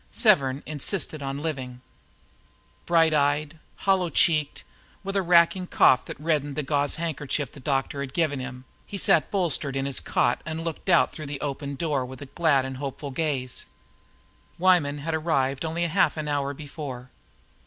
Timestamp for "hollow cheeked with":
3.75-5.15